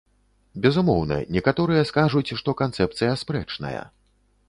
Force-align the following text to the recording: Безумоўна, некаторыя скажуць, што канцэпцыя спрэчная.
Безумоўна, 0.63 1.19
некаторыя 1.35 1.83
скажуць, 1.91 2.35
што 2.43 2.59
канцэпцыя 2.65 3.11
спрэчная. 3.25 3.81